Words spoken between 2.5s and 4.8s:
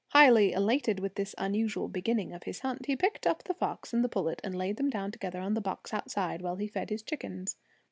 hunt, he picked up the fox and the pullet and laid